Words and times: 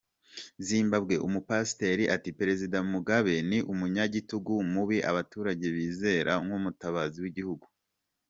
Zimbabwe: 0.67 1.15
Umupasiteri 1.27 2.03
ati 2.15 2.29
“Perezida 2.39 2.77
Mugabe 2.91 3.33
ni 3.49 3.59
umunyagitugu 3.71 4.53
mubi 4.73 4.97
abaturage 5.09 5.65
bizera 5.75 6.31
nk’umutabazi 6.45 7.17
w’igihugu”. 7.23 7.65